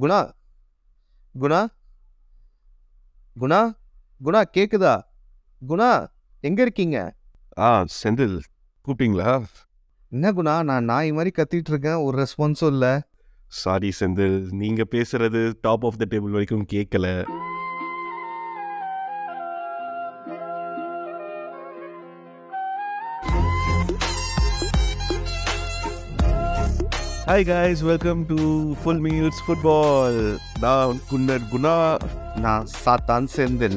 [0.00, 0.30] குணா?
[1.40, 1.66] குணா?
[3.40, 3.72] குணா?
[4.24, 5.02] குணா கேக்குதா?
[5.68, 6.06] குணா
[6.40, 7.14] எங்க இருக்கீங்க?
[7.58, 8.38] ஆ செந்தில்
[8.84, 9.44] கூப்பிட்டீங்களா?
[10.08, 10.62] என்ன குணா?
[10.62, 11.94] நான் நாய் மாதிரி கத்திட்டு இருக்கேன்.
[11.94, 13.00] ஒரு ரெஸ்பான்ஸும் இல்லை.
[13.46, 14.50] சாரி செந்தில்.
[14.50, 17.26] நீங்க பேசுறது டாப் ஆஃப் த டேபிள் வரைக்கும் கேட்கல
[27.28, 28.36] hi guys welcome to
[28.74, 30.18] full meals football
[30.60, 31.74] நான் குன்னர் குணா
[32.36, 33.76] நான் சாத்தான் செந்தில்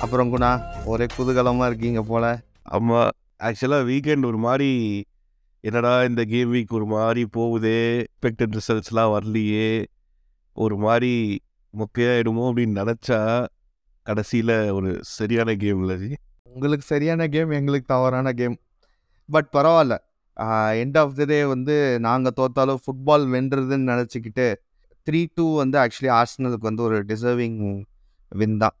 [0.00, 0.50] அப்புறம் குணா
[0.84, 2.24] ஒரே குதூகலமா இருக்கீங்க போல.
[2.68, 4.70] ஆமாம் ஆக்சுவலாக வீக்கெண்ட் ஒரு மாதிரி
[5.64, 9.68] என்னடா இந்த கேம் வீக் ஒரு மாதிரி போகுதே எக்ஸ்பெக்டட் ரிசல்ட்ஸ்லாம் வரலையே
[10.56, 11.12] ஒரு மாதிரி
[11.74, 13.20] மொக்கையாயிடுமோ அப்படின்னு நினச்சா
[14.06, 15.98] கடைசியில் ஒரு சரியான கேம் இல்லை
[16.46, 18.56] உங்களுக்கு சரியான கேம் எங்களுக்கு தவறான கேம்
[19.34, 19.96] பட் பரவாயில்ல
[20.82, 21.74] எண்ட் ஆஃப் த டே வந்து
[22.06, 24.46] நாங்கள் தோத்தாலும் ஃபுட்பால் வென்றுதுன்னு நினச்சிக்கிட்டு
[25.06, 27.60] த்ரீ டூ வந்து ஆக்சுவலி ஆர்சனலுக்கு வந்து ஒரு டிசர்விங்
[28.32, 28.76] வின் தான்.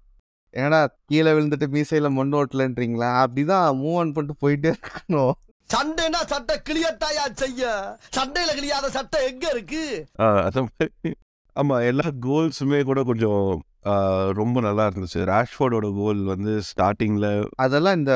[0.54, 0.78] ஏன்னா
[1.10, 3.08] கீழே விழுந்துட்டு மீசையில் மண் ஓட்டலன்றீங்களா?
[3.24, 5.34] அப்படி தான் மூவ் ஆன் பண்ணிட்டு போயிட்டே இருக்கணும்.
[5.70, 7.62] சண்டைனா சட்டை கிளியட்டாயா செய்ய?
[8.16, 9.84] சண்டையில கிளியாத சட்டை எங்க இருக்கு?
[10.46, 10.68] அதான்
[11.56, 13.44] ஆமாம் எல்லா கோல்ஸுமே கூட கொஞ்சம்
[14.40, 15.20] ரொம்ப நல்லா இருந்துச்சு.
[15.30, 17.28] ராஷ்ஃபோர்டோட கோல் வந்து ஸ்டார்டிங்கில்
[17.64, 18.14] அதெல்லாம் இந்த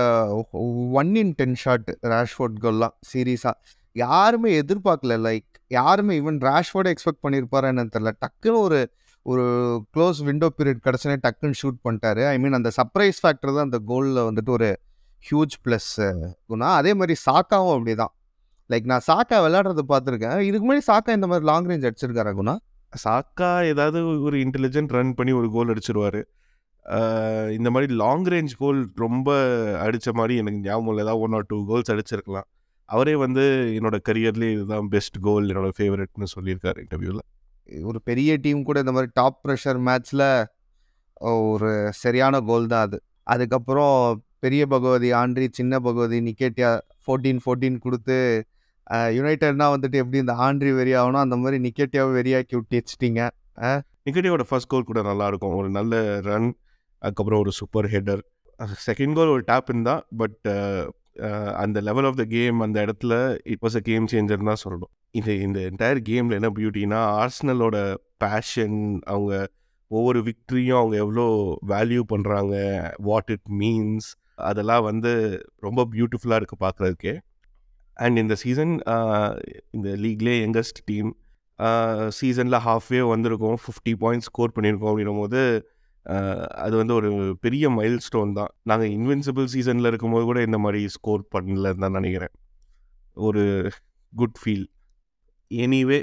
[1.00, 3.54] one in ten shot Rashford கோல்லாம் சீரியஸாக
[4.04, 5.14] யாருமே எதிர்பார்க்கல.
[5.28, 8.80] லைக் யாருமே ஈவன் ரேஷ்ஃபோர்டை எக்ஸ்பெக்ட் பண்ணியிருப்பாரா என்னன்னு தெரில டக்குன்னு ஒரு
[9.26, 9.44] ஒரு
[9.94, 12.22] க்ளோஸ் விண்டோ பீரியட் கிடச்சுனே டக்குன்னு ஷூட் பண்ணிட்டாரு.
[12.32, 14.68] ஐ மீன் அந்த சர்ப்ரைஸ் ஃபேக்டர் தான் அந்த கோலில் வந்துட்டு ஒரு
[15.28, 15.90] ஹியூஜ் ப்ளஸ்
[16.50, 16.68] குணா.
[16.80, 18.12] அதே மாதிரி சாக்காவும் அப்படி தான்
[18.70, 20.38] லைக் நான் சாக்கா விளையாடுறது பார்த்துருக்கேன்.
[20.48, 22.54] இதுக்கு முன்னாடி சாக்கா இந்த மாதிரி லாங் ரேஞ்ச் அடிச்சிருக்காரா குணா?
[23.04, 26.20] சாக்கா ஏதாவது ஒரு இன்டெலிஜென்ட் ரன் பண்ணி ஒரு கோல் அடிச்சிருவாரு.
[27.56, 29.28] இந்த மாதிரி லாங் ரேஞ்ச் கோல் ரொம்ப
[29.84, 31.04] அடித்த மாதிரி எனக்கு ஞாபகம் இல்லை.
[31.06, 32.48] ஏதாவது ஒன் ஆர் டூ கோல்ஸ் அடிச்சிருக்கலாம்.
[32.88, 33.44] அவரே வந்து
[33.78, 37.24] என்னோட கரியர்லேயே இதுதான் பெஸ்ட் கோல் என்னோட ஃபேவரட்னு சொல்லியிருக்காரு இன்டர்வியூவில்
[37.90, 40.26] ஒரு பெரிய டீம் கூட இந்த மாதிரி டாப் ப்ரெஷர் மேட்ச்சில்
[41.50, 41.70] ஒரு
[42.02, 42.98] சரியான கோல் தான் அது.
[43.34, 43.96] அதுக்கப்புறம்
[44.44, 46.70] பெரிய பகவதி ஆண்ட்ரி சின்ன பகவதி நிக்கேட்டியா
[47.04, 48.18] ஃபோர்டீன் ஃபோர்டீன் கொடுத்து
[49.16, 53.22] யுனைடெட்னா வந்துட்டு எப்படி இந்த ஆண்ட்ரி வெறி ஆகணும் அந்த மாதிரி நிக்கேட்டியாவை வெறியாக்கி விட்டு வச்சிட்டீங்க
[54.04, 56.50] நிக்கடியோட ஃபர்ஸ்ட் கோல் கூட நல்லாயிருக்கும் ஒரு நல்ல ரன்
[57.02, 58.22] அதுக்கப்புறம் ஒரு சூப்பர் ஹெட்டர்
[58.86, 60.38] செகண்ட் கோல் ஒரு டேப் இருந்தால் பட்
[61.56, 63.14] அந்த லெவல் ஆஃப் த கேம் அந்த இடத்துல
[63.44, 64.92] it was a game changer தான் சொல்லணும்.
[65.10, 67.76] இது இந்த என்டையர் கேமில் என்ன பியூட்டினா ஆர்ஸ்னலோட
[68.18, 69.32] பேஷன் அவங்க
[69.90, 71.24] ஒவ்வொரு விக்ட்ரியும் அவங்க எவ்வளோ
[71.66, 72.54] வேல்யூ பண்ணுறாங்க
[73.02, 74.08] வாட் இட் மீன்ஸ்
[74.42, 75.12] அதெல்லாம் வந்து
[75.58, 77.14] ரொம்ப பியூட்டிஃபுல்லாக இருக்குது பார்க்குறதுக்கே
[78.04, 78.72] அண்ட் இந்த சீசன்
[79.76, 81.10] இந்த லீக்லேயே யங்கஸ்ட் டீம்
[82.18, 83.58] சீசனில் ஹாஃப்வே வந்திருக்கோம்.
[83.64, 85.40] ஃபிஃப்டி பாயிண்ட்ஸ் ஸ்கோர் பண்ணியிருக்கோம் அப்படின்னும் போது
[86.06, 87.10] uh, அது வந்து ஒரு
[87.44, 92.34] பெரிய மைல் ஸ்டோன் தான் நாங்கள் இன்வின்சிபிள் சீசனில் இருக்கும்போது கூட இந்த மாதிரி ஸ்கோர் பண்ணலன்னு தான் நினைக்கிறேன்.
[93.16, 93.44] ஒரு
[94.12, 94.66] குட் ஃபீல்
[95.50, 96.00] எனிவே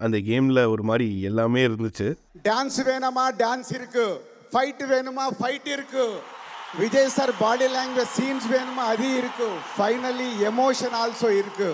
[0.00, 2.08] அந்த கேமில் ஒரு மாதிரி எல்லாமே இருந்துச்சு.
[2.48, 3.26] டான்ஸ் வேணுமா?
[3.44, 4.06] டான்ஸ் இருக்கு.
[4.52, 5.26] ஃபைட் வேணுமா?
[5.38, 6.08] ஃபைட் இருக்குது
[6.66, 8.84] Vijay sir body language scenes வேணுமா?
[8.92, 9.46] அது இருக்கு.
[9.72, 11.68] ஃபைனலி எமோஷன் ஆல்சோ இருக்கு.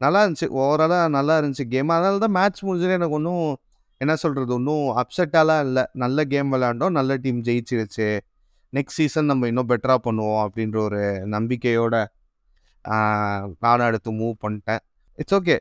[0.00, 0.48] நல்லா இருந்துச்சு.
[0.58, 1.68] ஓவராலாக நல்லா இருந்துச்சு.
[1.68, 3.44] கேம் அதனால தான் மேட்ச் முடிஞ்சது எனக்கு ஒன்றும்
[4.00, 5.84] என்ன சொல்கிறது ஒன்றும் அப்செட்டாலாம் இல்லை.
[5.94, 8.08] நல்ல கேம் விளாண்டோம் நல்ல டீம் ஜெயிச்சிருச்சு.
[8.72, 11.96] நெக்ஸ்ட் சீசன் நம்ம இன்னும் பெட்டராக பண்ணுவோம் அப்படின்ற ஒரு நம்பிக்கையோட
[12.84, 14.80] ஆஹ், நானும் அடுத்து மூவ் பண்ணிட்டேன்.
[15.18, 15.54] It's okay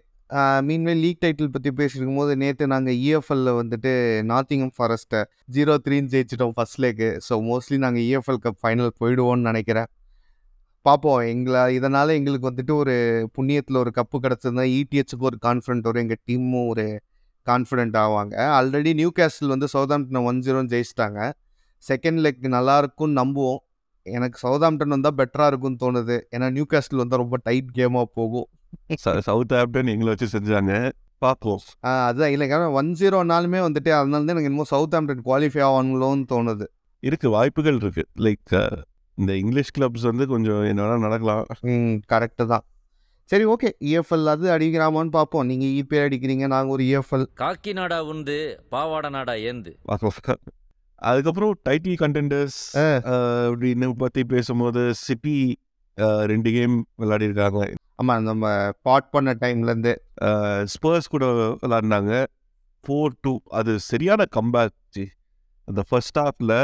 [0.67, 3.91] meanwhile league title பற்றி பேசியிருக்கும் போது நேற்று நாங்கள் இஎஃப்எல்ல வந்துட்டு
[4.31, 5.19] நாத்திங்கம் ஃபாரஸ்ட்டை
[5.55, 9.89] ஜீரோ த்ரீன்னு ஜெயிச்சிட்டோம் ஃபர்ஸ்ட் லேக்கு ஸோ மோஸ்ட்லி நாங்கள் இஎஃப்எல் கப் ஃபைனல் போயிடுவோம்னு நினைக்கிறேன்.
[10.85, 12.95] பார்ப்போம் எங்களை இதனால் எங்களுக்கு வந்துட்டு ஒரு
[13.35, 16.85] புண்ணியத்தில் ஒரு கப்பு கிடச்சிருந்தா இடிஎச்சுக்கு ஒரு கான்ஃபிடென்ட் வரும் எங்கள் டீமும் ஒரு
[17.47, 18.35] கான்ஃபிடென்ட் ஆவாங்க.
[18.57, 21.19] ஆல்ரெடி நியூ கேஸ்டில் வந்து சவுதாம்டனை ஒன் ஜீரோன்னு ஜெயிச்சிட்டாங்க.
[21.83, 23.61] செகண்ட் லெக் நல்லாயிருக்கும்னு நம்புவோம்.
[24.05, 26.17] எனக்கு சவுதாம்டன் வந்தால் பெட்டராக இருக்கும்னு தோணுது.
[26.35, 28.47] ஏன்னா நியூ கேஸ்டில் வந்தால் ரொம்ப டைட் கேமாக போகும்.
[28.95, 30.91] சவுத் ஆப்டன் எங்களை வச்சு செஞ்சாங்க.
[31.17, 31.59] பார்ப்போம்.
[31.79, 32.31] அதுதான்.
[32.31, 36.65] இல்லைங்க ஒன் ஜீரோனாலுமே வந்துட்டு அதனால தான் எனக்கு இன்னமும் சவுத் ஆம்டன் குவாலிஃபை ஆவாங்களோன்னு தோணுது.
[37.03, 38.81] இருக்குது வாய்ப்புகள் இருக்குது லைக்
[39.17, 41.45] இந்த இங்கிலீஷ் கிளப்ஸ் வந்து கொஞ்சம் என்ன நடக்கலாம்.
[41.61, 42.63] ம் கரெக்டு தான்.
[43.25, 45.45] சரி ஓகே இஎஃப்எல் அது அடிக்கிறாமான்னு பார்ப்போம்.
[45.45, 49.71] நீங்கள் இபிஎல் அடிக்கிறீங்க நாங்கள் ஒரு இஎஃப்எல் காக்கிநாடா உண்டு பாவாடை நாடா ஏந்து.
[50.95, 53.11] அதுக்கப்புறம் டைட்டில் கண்டெண்டர்ஸ் ஆ.
[53.47, 55.57] அப்படின்னு பற்றி பேசும்போது சிட்டி
[56.31, 57.59] ரெண்டு கேம் விளையாடிருக்காங்க.
[58.01, 58.53] ஆமாம் நம்ம
[58.87, 59.93] பாட் பண்ண டைம்லேருந்து
[60.73, 61.25] ஸ்பர்ஸ் கூட
[61.63, 62.13] விளாடினாங்க
[62.83, 65.05] ஃபோர் டூ அது சரியான கம்பேக் ஜி.
[65.67, 66.55] அந்த ஃபர்ஸ்ட் ஹாஃபில்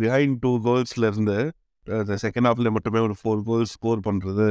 [0.00, 1.34] பிஹைண்ட் டூ கோல்ஸில் அந்த
[2.24, 4.48] செகண்ட் ஹாஃபில் மட்டுமே ஒரு ஃபோர் கோல்ஸ் ஸ்கோர் பண்ணுறது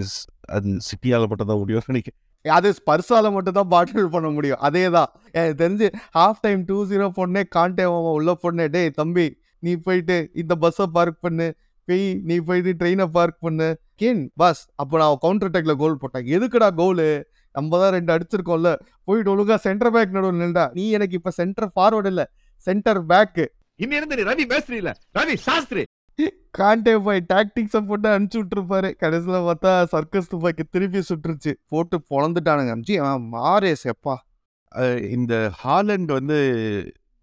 [0.00, 0.16] இஸ்
[0.56, 2.18] அது சிட்டியால் மட்டும் தான் முடியும் நினைக்கிறேன்.
[2.44, 4.60] அது ஸ்பர்ஸால் மட்டும் தான் பாட்டில் பண்ண முடியும்.
[4.66, 9.26] அதே தான் எனக்கு தெரிஞ்சு ஹாஃப் டைம் டூ ஜீரோ பொண்ணே கான்டே மாமா உள்ள பொண்ணே டேய் தம்பி
[9.66, 11.48] நீ போயிட்டு இந்த பஸ்ஸை பார்க் பண்ணு.
[11.88, 13.68] போய் நீ போயிட்டு ட்ரெயினை பார்க் பண்ணு.
[14.02, 16.26] கேன் பஸ் அப்போ நான் கவுண்டர் அட்டாக்ல கோல் போட்டேன்.
[16.36, 17.08] எதுக்குடா கோலு
[17.54, 18.70] நம்ம தான் ரெண்டு அடிச்சிருக்கோம்ல.
[19.06, 22.24] போயிட்டு ஒழுங்கா சென்டர் பேக் நடுவில் நின்றா நீ எனக்கு இப்ப சென்டர் ஃபார்வர்டு இல்ல
[22.66, 23.42] சென்டர் பேக்
[23.84, 24.92] இன்னிருந்து நீ ரவி மேஸ்திரி இல்ல?
[25.18, 25.82] ரவி சாஸ்திரி.
[26.58, 28.88] காண்டே போய் டாக்டிக்ஸை போட்டு அனுப்பிச்சு விட்டுருப்பாரு.
[29.02, 31.52] கடைசியில் பார்த்தா சர்க்கஸ் துப்பாக்கி திருப்பி சுட்டுருச்சு.
[31.72, 34.14] போட்டு பொழந்துட்டானுங்க ஜி அவன் மாரேஸ் எப்பா.
[35.16, 36.38] இந்த ஹாலண்ட் வந்து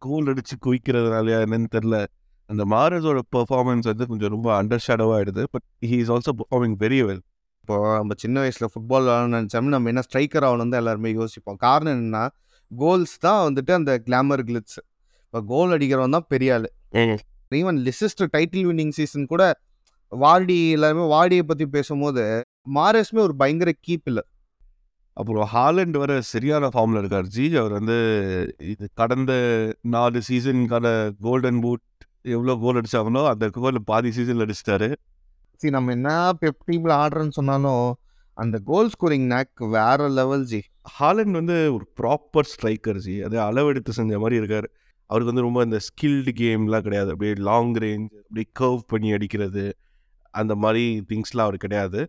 [0.02, 2.00] கோல் அடிச்சு குவிக்கிறதுனாலயா என்னன்னு தெரியல.
[2.50, 5.44] அந்த மாரஸோட பெர்ஃபார்மன்ஸ் வந்து கொஞ்சம் ரொம்ப அண்டர் ஷேடோவாக ஆயிடுது.
[5.54, 7.24] But he is also performing very well
[7.64, 11.58] இப்போ நம்ம சின்ன வயசில் ஃபுட்பால் விளாடணும்னு நினச்சோம்னா நம்ம என்ன ஸ்ட்ரைக்கர் ஆகணும் தான் எல்லாருமே யோசிப்போம்.
[11.66, 12.24] காரணம் என்னன்னா
[12.72, 14.80] கோல்ஸ் தான் வந்துட்டு அந்த கிளாமர் கிளிட்ஸ்
[15.26, 16.68] இப்போ கோல் அடிக்கிறவன் தான் பெரிய ஆள்.
[17.60, 19.44] Even Leicester title winning season கூட
[20.12, 22.24] வார்டி எல்லாருமே வார்டியை பற்றி பேசும்போது
[22.78, 24.24] மாரேஸ்மே ஒரு பயங்கர கீப் இல்லை.
[25.18, 27.28] அப்புறம் ஹாலண்ட் வர சரியான ஃபார்மில் இருக்கார்.
[27.36, 27.98] ஜி அவர் வந்து
[28.72, 29.32] இது கடந்த
[29.96, 30.88] நாலு சீசனுக்கான
[31.26, 31.86] கோல்டன் பூட்
[32.22, 34.90] எவ்வளோ கோல் அடிச்சாங்களோ அந்த கோல் பாதி சீசனில் அடிச்சிட்டாரு.
[35.60, 37.98] சரி நம்ம என்ன பெப் டீமில் ஆடுறோன்னு சொன்னாலும்
[38.34, 40.62] அந்த கோல் ஸ்கோரிங் நேக் வேற லெவல் ஜி.
[41.00, 43.22] ஹாலண்ட் வந்து ஒரு ப்ராப்பர் ஸ்ட்ரைக்கர் ஜி.
[43.22, 44.68] அது அளவெடுத்து செஞ்ச மாதிரி இருக்கார்.
[45.10, 47.10] அவருக்கு வந்து ரொம்ப இந்த ஸ்கில்டு கேம்லாம் கிடையாது.
[47.12, 49.66] அப்படியே லாங் ரேஞ்ச் அப்படியே கர்வ் பண்ணி அடிக்கிறது
[50.34, 52.02] அந்த மாதிரி திங்ஸ்லாம் அவர் கிடையாது.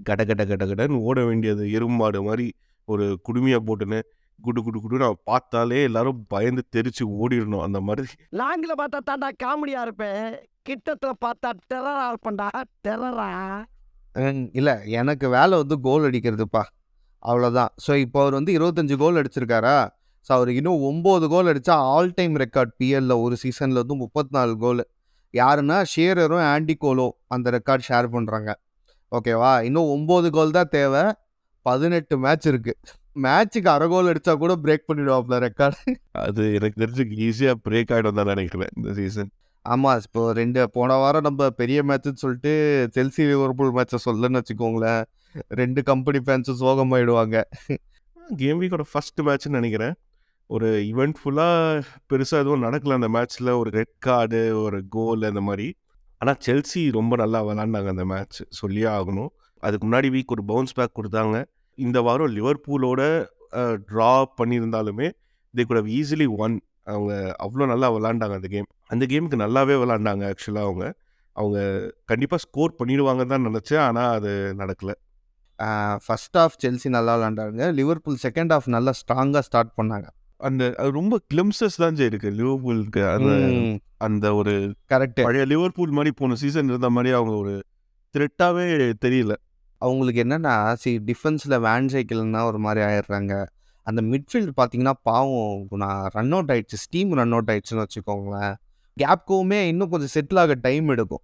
[0.00, 2.46] கட கட கட கடன்னு ஓட வேண்டியது எருமாடு மாதிரி
[2.84, 4.00] ஒரு குடுமையை போட்டுன்னு
[4.46, 7.64] குடு குடு குடுன்னு அவன் பார்த்தாலே எல்லாரும் பயந்து தெரிச்சு ஓடிடணும்.
[7.66, 8.06] அந்த மாதிரி.
[8.40, 10.24] லாங்கில பார்த்தா தாண்டா காமெடியா இருப்பேன்.
[10.68, 12.48] கிட்டத்துல பார்த்தா டெரரா இருப்பேன்டா.
[12.86, 13.28] டெரரா.
[14.58, 16.62] இல்லை எனக்கு வேலை வந்து கோல் அடிக்கிறதுப்பா.
[17.22, 19.76] அவ்வளோதான் ஸோ இப்போ அவர் வந்து இருபத்தஞ்சு கோல் அடிச்சிருக்காரா?
[20.26, 24.54] ஸோ அவருக்கு இன்னும் ஒம்பது கோல் அடித்தா ஆல் டைம் ரெக்கார்ட் பிஎல்ல ஒரு சீசனில் வந்து முப்பத்தி நாலு
[24.64, 24.82] கோல்
[25.34, 28.50] யாருன்னா ஷேரரும் ஆண்டி கோலோ அந்த ரெக்கார்ட் ஷேர் பண்ணுறாங்க
[29.12, 31.04] ஓகேவா இன்னும் ஒம்பது கோல் தான் தேவை.
[31.66, 32.78] பதினெட்டு மேட்ச் இருக்குது
[33.16, 35.94] மேட்ச்சுக்கு அரை கோல் அடித்தா கூட பிரேக் பண்ணிடுவாப்ல ரெக்கார்டு
[36.24, 39.30] அது எனக்கு தெரிஞ்சு ஈஸியாக பிரேக் ஆகிடும் தான் நினைக்கிறேன் இந்த சீசன்
[39.64, 42.52] ஆமாம் இப்போ ரெண்டு போன வாரம் நம்ம பெரிய மேட்ச்னு சொல்லிட்டு
[42.94, 45.02] செல்சி லிவர்பூல் மேட்சை சொல்லன்னு வச்சுக்கோங்களேன்.
[45.60, 47.36] ரெண்டு கம்பெனி ஃபேன்ஸும் சோகமாயிடுவாங்க.
[48.40, 49.94] கேம் வீக்கோட ஃபர்ஸ்ட் மேட்ச்னு நினைக்கிறேன்.
[50.50, 55.68] ஒரு ஈவெண்ட் ஃபுல்லாக பெருசாக எதுவும் நடக்கல அந்த மேட்ச்சில் ஒரு ரெட் கார்டு ஒரு கோல் அந்த மாதிரி.
[56.18, 59.30] ஆனால் செல்சி ரொம்ப நல்லா விளாண்டாங்க அந்த மேட்ச் சொல்லியே ஆகணும்.
[59.62, 61.38] அதுக்கு முன்னாடி வீக் ஒரு பவுன்ஸ் பேக் கொடுத்தாங்க.
[61.86, 63.00] இந்த வாரம் லிவர்பூலோட
[63.88, 65.08] ட்ரா பண்ணியிருந்தாலுமே
[65.54, 66.54] தே கூட ஈஸிலி ஒன்
[66.92, 67.12] அவங்க
[67.44, 70.84] அவ்வளோ நல்லா விளாண்டாங்க அந்த கேம் அந்த கேமுக்கு நல்லாவே விளாண்டாங்க ஆக்சுவலாக அவங்க.
[71.36, 71.58] அவங்க
[72.10, 74.30] கண்டிப்பாக ஸ்கோர் பண்ணிடுவாங்க தான் நினச்சேன் ஆனால் அது
[74.60, 74.94] நடக்கலை.
[76.06, 77.68] ஃபர்ஸ்ட் ஆஃப் செல்சி நல்லா விளாண்டாங்க.
[77.78, 80.08] லிவர்பூல் செகண்ட் ஆஃப் நல்லா ஸ்ட்ராங்காக ஸ்டார்ட் பண்ணாங்க.
[80.48, 82.30] அந்த அது ரொம்ப கிளிம்சஸ் தான் இருக்கு.
[82.40, 83.32] லிவர்பூலுக்கு அந்த
[84.06, 84.54] அந்த ஒரு
[84.92, 87.54] கரெக்டு பழைய லிவர்பூல் மாதிரி போன சீசன் இருந்த மாதிரி அவங்க ஒரு
[88.14, 88.66] த்ரெட்டாவே
[89.04, 89.34] தெரியல.
[89.84, 93.34] அவங்களுக்கு என்னென்னா சரி டிஃபென்ஸில் வேன் சைக்கிள்னால் ஒரு மாதிரி ஆயிடுறாங்க
[93.86, 98.54] அந்த மிட்ஃபீல்டு பார்த்தீங்கன்னா பாவம் நான் ரன் அவுட் ஆயிடுச்சு ஸ்டீம் ரன் அவுட் ஆயிடுச்சுன்னு வச்சுக்கோங்களேன்.
[98.96, 101.22] கேப்கோவுமே இன்னும் கொஞ்சம் செட்டில் ஆக டைம் எடுக்கும்.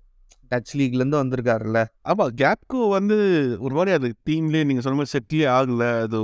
[0.50, 1.78] டச் லீக்லேருந்து வந்திருக்காருல்ல.
[2.10, 3.16] ஆமாம் கேப்கோ வந்து
[3.64, 5.90] ஒரு மாதிரி அது டீம்லேயே நீங்கள் சொன்ன மாதிரி செட்டிலே ஆகலை.
[6.04, 6.18] அது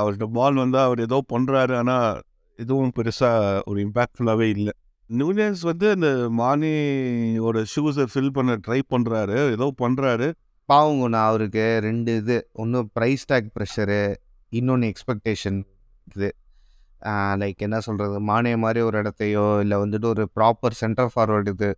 [0.00, 2.20] அவர்கிட்ட பால் வந்தால் அவர் ஏதோ பண்ணுறாரு ஆனால்
[2.58, 4.74] எதுவும் பெருசாக ஒரு இம்பேக்ட்ஃபுல்லாகவே இல்லை.
[5.10, 6.08] நூனியஸ் வந்து அந்த
[6.40, 10.28] மானியோட ஷூஸை ஃபில் பண்ண ட்ரை பண்ணுறாரு ஏதோ பண்ணுறாரு
[10.70, 12.36] பாவங்க நான் அவருக்கு ரெண்டு இது.
[12.62, 14.00] ஒன்று ப்ரைஸ் டேக் ப்ரெஷரு
[14.52, 15.58] இன்னொன்று எக்ஸ்பெக்டேஷன்
[16.14, 16.28] இது.
[17.40, 21.68] லைக் என்ன சொல்கிறது மானே மாதிரி ஒரு இடத்தையோ இல்லை வந்துட்டு ஒரு ப்ராப்பர் சென்டர் ஃபார்வர்டு இது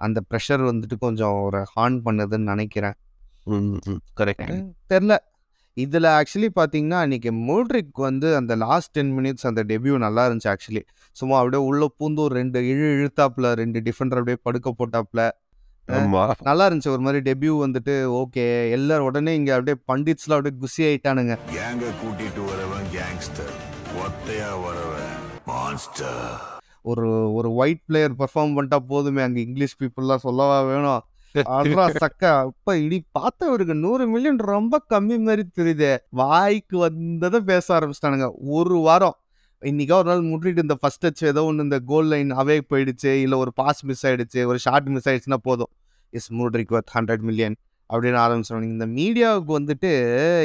[0.00, 2.96] அந்த ப்ரெஷர் வந்துட்டு கொஞ்சம் ஒரு ஹார்ன் பண்ணுதுன்னு நினைக்கிறேன்.
[4.20, 4.52] கரெக்ட்
[4.92, 5.14] தெரில.
[5.76, 10.82] இதில் ஆக்சுவலி பார்த்தீங்கன்னா அன்றைக்கி மோட்ரிக் வந்து அந்த லாஸ்ட் டென் மினிட்ஸ் அந்த டெபியூ நல்லா இருந்துச்சு ஆக்சுவலி
[11.16, 15.22] சும்மா அப்படியே உள்ளே பூந்து ஒரு ரெண்டு இழு இழுத்தாப்புல ரெண்டு டிஃபெண்டர் அப்படியே படுக்க போட்டாப்புல.
[15.88, 18.44] நல்லா இருந்துச்சு ஒரு மாதிரி டெபியூ வந்துட்டு ஓகே
[18.76, 21.34] எல்லாரும் உடனே இங்கே அப்படியே பண்டிட்ஸ்லாம் அப்படியே குசி ஆயிட்டானுங்க.
[21.56, 23.52] கேங்க கூட்டிட்டு வரவன் கேங்ஸ்டர்
[24.04, 25.12] ஒத்தையா வரவன்
[25.50, 26.22] மான்ஸ்டர்
[26.92, 31.04] ஒரு ஒரு ஒயிட் பிளேயர் பெர்ஃபார்ம் பண்ணிட்டா போதுமே அங்கே இங்கிலீஷ் பீப்புளெலாம் சொல்லவா வேணும்.
[31.58, 32.32] அட்ரா சக்கா.
[32.48, 35.90] அப்ப இடி பார்த்தவருக்கு நூறு மில்லியன் ரொம்ப கம்மி மாதிரி தெரியுது.
[36.20, 38.28] வாய்க்கு வந்ததை பேச ஆரம்பிச்சிட்டானுங்க.
[38.58, 39.16] ஒரு வாரம்.
[39.62, 43.36] இன்னைக்கா ஒரு நாள் முட்டிட்டு இந்த ஃபர்ஸ்ட் டச் ஏதோ ஒன்று இந்த கோல் லைன் அவே போயிடுச்சு இல்லை
[43.44, 45.70] ஒரு பாஸ் மிஸ் ஆயிடுச்சு ஒரு ஷார்ட் மிஸ் ஆயிடுச்சுன்னா போதும்.
[46.18, 47.56] Is Mudryk worth hundred million
[47.90, 49.90] அப்படின்னு ஆரம்பிச்சிடுவாங்க இந்த மீடியாவுக்கு வந்துட்டு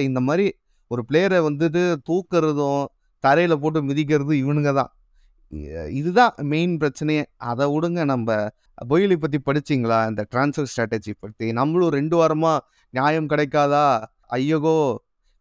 [0.07, 0.47] இந்த மாதிரி
[0.91, 2.83] ஒரு பிளேயரை வந்துட்டு தூக்குறதும்
[3.23, 4.91] தரையில் போட்டு மிதிக்கிறதும் இவனுங்க தான்.
[5.99, 7.23] இதுதான் மெயின் பிரச்சனையே.
[7.51, 8.35] அதை விடுங்க நம்ம
[8.91, 9.97] பொயிலி பற்றி படிச்சிங்களா?
[10.09, 12.59] இந்த ட்ரான்ஸ்ஃபர் ஸ்ட்ராட்டஜி பற்றி நம்மளும் ரெண்டு வாரமாக
[12.97, 13.85] நியாயம் கிடைக்காதா?
[14.37, 14.75] ஐயகோ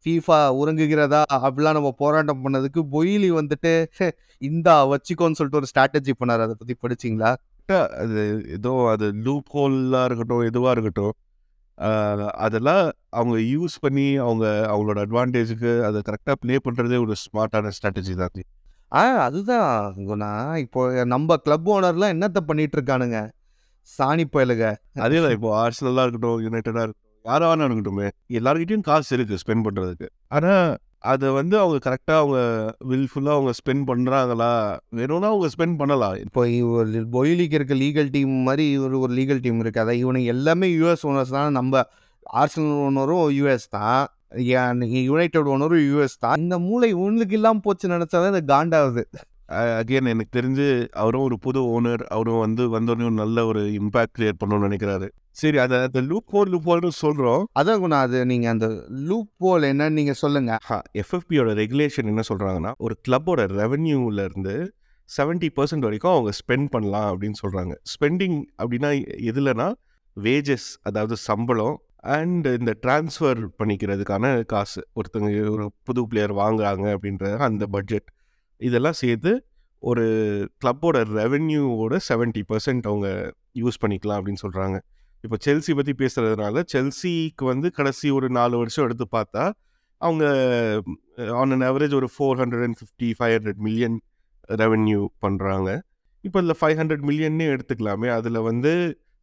[0.07, 1.23] ஃபீஃபா உறங்குகிறதா?
[1.47, 3.73] அப்படிலாம் நம்ம போராட்டம் பண்ணதுக்கு பொயிலி வந்துட்டு
[4.49, 6.45] இந்தா வச்சுக்கோன்னு சொல்லிட்டு ஒரு ஸ்ட்ராட்டஜி பண்ணார்.
[6.47, 7.33] அதை பற்றி படிச்சிங்களா?
[7.71, 11.15] அது ஏதோ அது லூப் ஹோலாக இருக்கட்டும் எதுவாக இருக்கட்டும்
[12.37, 18.43] அதெல்லாம் அவங்க யூஸ் பண்ணி அவங்க அவங்களோட அட்வான்டேஜுக்கு அதை கரெக்டாக ப்ளே பண்ணுறதே ஒரு ஸ்மார்ட்டான ஸ்ட்ராட்டஜி தான்.
[18.93, 19.95] ஆ அதுதான்.
[20.11, 23.19] குணா இப்போ நம்ம கிளப் ஓனர்லாம் என்னத்த பண்ணிட்டு இருக்கானுங்க?
[23.89, 24.65] சாணி பயலுக.
[24.95, 28.09] அதே தான் இப்போ ஆர்சனலாக இருக்கட்டும் யுனைடடாக இருக்கட்டும் யாராக வேணா இருக்கட்டுமே
[28.39, 32.40] எல்லாருக்கிட்டையும் காசு இருக்குது ஸ்பெண்ட் பண்ணுறதுக்கு ஆனால் அதை வந்து அவங்க கரெக்டாக அவங்க
[32.90, 34.50] வில்ஃபுல்லாக அவங்க ஸ்பெண்ட் பண்ணுறாங்களா
[34.99, 36.16] வேணும்னா அவங்க ஸ்பெண்ட் பண்ணலாம்.
[36.25, 36.40] இப்போ
[36.78, 41.04] ஒரு பொய்லிக்கு இருக்க லீகல் டீம் மாதிரி இவர் ஒரு லீகல் டீம் இருக்குது அதை இவனுக்கு எல்லாமே யூஎஸ்
[41.11, 41.57] ஓனர்ஸ் தான்.
[41.59, 41.83] நம்ம
[42.42, 44.02] ஆர்சனல் ஓனரும் யூஎஸ் தான்.
[45.09, 46.38] யுனைடெட் ஓனரும் யூஎஸ் தான்.
[46.45, 49.04] இந்த மூளை இவனுக்கு இல்லாமல் போச்சு நினச்சாதான் இது காண்டாகுது.
[49.59, 50.66] அகைன் எனக்கு தெரிஞ்சு
[51.02, 55.09] அவரும் ஒரு புது ஓனர் அவரும் வந்து வந்தோடனே ஒரு நல்ல ஒரு இம்பாக்ட் கிரியேட் பண்ணணும்னு நினைக்கிறாரு.
[55.30, 59.62] சரி அதை அந்த லூப் ஹோல் லூப் ஹோல்னு சொல்கிறோம் அதான் குணா அது நீங்கள் அந்த லூப் போல்
[59.62, 64.57] என்னன்னு நீங்கள் சொல்லுங்கள் எஃப்எஃபியோட ரெகுலேஷன் என்ன சொல்கிறாங்கன்னா ஒரு கிளப்போட ரெவென்யூவில் இருந்து
[65.09, 68.90] செவன்ட்டி பர்சன்ட் வரைக்கும் அவங்க ஸ்பெண்ட் பண்ணலாம் அப்படின்னு சொல்கிறாங்க ஸ்பெண்டிங் அப்படின்னா
[69.30, 69.69] எதுலனா
[70.16, 71.76] வேஜஸ் அதாவது சம்பளம்
[72.16, 74.80] அண்ட் இந்த ட்ரான்ஸ்ஃபர் பண்ணிக்கிறதுக்கான காசு.
[74.95, 78.09] ஒருத்தங்க ஒரு புது பிளேயர் வாங்குறாங்க அப்படின்ற அந்த பட்ஜெட்
[78.61, 79.33] இதெல்லாம் சேர்த்து
[79.83, 80.05] ஒரு
[80.64, 83.09] கிளப்போட ரெவென்யூவோட செவன்ட்டி பர்சன்ட் அவங்க
[83.55, 84.79] யூஸ் பண்ணிக்கலாம் அப்படின்னு சொல்கிறாங்க
[85.25, 89.45] இப்போ செல்சி பற்றி பேசுகிறதுனால செல்சிக்கு வந்து கடைசி ஒரு நாலு வருஷம் எடுத்து பார்த்தா
[90.00, 90.25] அவங்க
[91.40, 93.97] ஆன் அன் ஆவரேஜ் ஒரு four hundred and fifty five hundred million
[94.62, 95.71] revenue பண்ணுறாங்க
[96.25, 98.73] இப்போ இதில் ஃபைவ் ஹண்ட்ரட் மில்லியன்னே எடுத்துக்கலாமே அதில் வந்து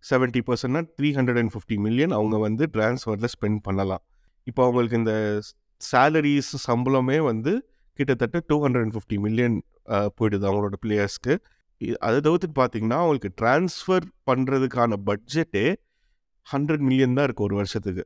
[0.04, 4.04] seventy பர்சன்ட்னா three hundred and fifty million அவங்க வந்து ட்ரான்ஸ்ஃபரில் ஸ்பெண்ட் பண்ணலாம்.
[4.48, 5.14] இப்போ அவங்களுக்கு இந்த
[5.82, 7.54] சேலரிஸ் சம்பளமே வந்து
[7.98, 9.56] கிட்டத்தட்ட two hundred and fifty million
[10.18, 11.34] போயிடுது அவங்களோட பிளேயர்ஸ்க்கு
[12.08, 15.66] அதை தவிர்த்துட்டு பார்த்தீங்கன்னா அவங்களுக்கு ட்ரான்ஸ்ஃபர் பண்ணுறதுக்கான பட்ஜெட்டே
[16.48, 18.04] ஹண்ட்ரட் மில்லியன் தான் இருக்குது ஒரு வருஷத்துக்கு.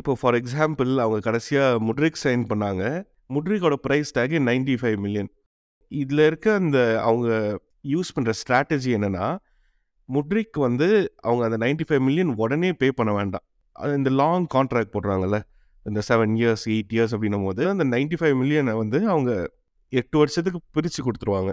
[0.00, 2.82] இப்போ ஃபார் எக்ஸாம்பிள் அவங்க கடைசியாக முட்ரிக் சைன் பண்ணாங்க.
[3.34, 5.30] முட்ரிக்கோட price tag ninety five million
[5.92, 7.28] இதில் இருக்க அந்த அவங்க
[7.94, 9.26] யூஸ் பண்ணுற ஸ்ட்ராட்டஜி என்னென்னா
[10.08, 10.88] முட்ரிக் வந்து
[11.26, 13.44] அவங்க அந்த நைன்டி ஃபைவ் மில்லியன் உடனே பே பண்ண வேண்டாம்.
[13.82, 15.38] அது இந்த லாங் கான்ட்ராக்ட் போடுறாங்கல்ல.
[15.90, 19.32] இந்த செவன் இயர்ஸ் எயிட் இயர்ஸ் அப்படின்னும் போது அந்த நைன்டி ஃபைவ் மில்லியனை வந்து அவங்க
[20.00, 21.52] எட்டு வருஷத்துக்கு பிரித்து கொடுத்துருவாங்க.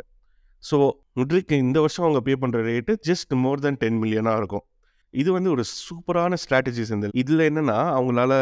[0.63, 0.77] ஸோ
[1.19, 4.65] முட்ரிக்கு இந்த வருஷம் அவங்க பே பண்ணுற rate just more then ten மில்லியனாக இருக்கும்.
[5.13, 8.33] இது வந்து ஒரு சூப்பரான ஸ்ட்ராட்டஜிஸ் இந்த இதில் என்னென்னா அவங்களால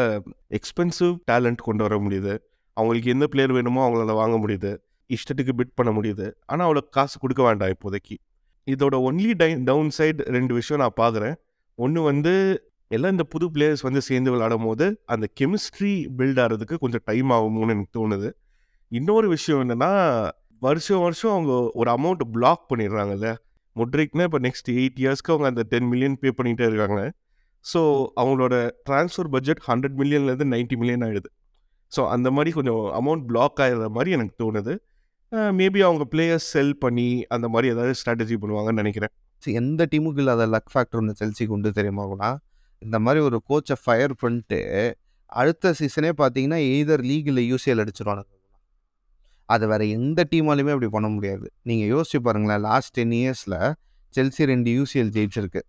[0.58, 2.34] எக்ஸ்பென்சிவ் டேலண்ட் கொண்டு வர முடியுது.
[2.76, 4.72] அவங்களுக்கு எந்த பிளேயர் வேணுமோ அவங்களால வாங்க முடியுது.
[5.10, 6.26] இஷ்டத்துக்கு பிட் பண்ண முடியுது.
[6.50, 8.16] ஆனால் அவ்வளோ காசு கொடுக்க வேண்டாம் இப்போதைக்கு.
[8.66, 11.36] இதோட ஒன்லி டை டவுன் சைடு ரெண்டு விஷயம் நான் பார்க்குறேன்.
[11.78, 12.32] ஒன்று வந்து
[12.90, 17.74] எல்லாம் இந்த புது பிளேயர்ஸ் வந்து சேர்ந்து விளையாடும் போது அந்த கெமிஸ்ட்ரி பில்ட் ஆகிறதுக்கு கொஞ்சம் டைம் ஆகும்னு
[17.74, 18.28] எனக்கு தோணுது.
[18.92, 19.90] இன்னொரு விஷயம் என்னென்னா
[20.62, 23.28] வருஷம் வருஷம் அவங்க ஒரு அமௌண்ட் பிளாக் பண்ணிடுறாங்கல்ல.
[23.76, 27.02] முட்ரிக்னா இப்போ நெக்ஸ்ட் எயிட் இயர்ஸ்க்கு அவங்க அந்த டென் மில்லியன் பே பண்ணிகிட்டே இருக்காங்க.
[27.64, 27.80] ஸோ
[28.20, 28.54] அவங்களோட
[28.88, 31.30] ட்ரான்ஸ்ஃபர் பட்ஜெட் ஹண்ட்ரட் மில்லியன்லேருந்து நைன்ட்டி மில்லியன் ஆகிடுது
[31.92, 34.72] ஸோ அந்த மாதிரி கொஞ்சம் அமௌண்ட் பிளாக் ஆகிற மாதிரி எனக்கு தோணுது.
[35.58, 39.12] மேபி அவங்க பிளேயர்ஸ் செல் பண்ணி அந்த மாதிரி ஏதாவது ஸ்ட்ராட்டஜி பண்ணுவாங்கன்னு நினைக்கிறேன்.
[39.42, 42.30] சரி, எந்த டீமுக்கு இல்லாத லக் ஃபேக்டர் ஒன்று செல்சிக்கு உண்டு தெரியுமா குணா
[42.82, 44.60] இந்த மாதிரி ஒரு கோச்சை ஃபயர் பண்ணிட்டு
[45.40, 48.30] அடுத்த சீசனே பார்த்தீங்கன்னா எய்தர் லீக் இல்லை யூசிஎல் அடிச்சிருவானுங்க.
[49.48, 51.46] அது வேறு எந்த டீமாலையுமே அப்படி பண்ண முடியாது.
[51.68, 53.58] நீங்கள் யோசிச்சு பாருங்களேன் லாஸ்ட் டென் இயர்ஸில்
[54.14, 55.62] செல்சி ரெண்டு யூசிஎல் ஜெயிச்சிருக்கு.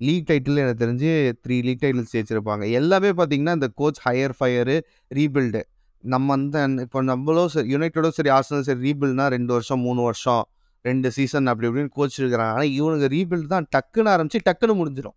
[0.00, 1.10] லீக் டைட்டில் எனக்கு தெரிஞ்சு
[1.44, 2.64] த்ரீ லீக் டைட்டில்ஸ் ஜெயிச்சிருப்பாங்க.
[2.80, 4.76] எல்லாமே பார்த்தீங்கன்னா இந்த கோச் ஹையர் ஃபயரு
[5.18, 5.62] ரீபில்டு
[6.04, 10.42] நம்ம அந்த இப்போ நம்மளும் சரி யுனைடடோ சரி ஆர்சனலும் சரி ரீபில்ட்னா ரெண்டு வருஷம் மூணு வருஷம்
[10.84, 15.16] ரெண்டு சீசன் அப்படி இப்படின்னு கோச் இருக்கிறாங்க ஆனால் இவனுங்க ரீபில்ட் தான் டக்குன்னு ஆரம்பித்து டக்குன்னு முடிஞ்சிடும்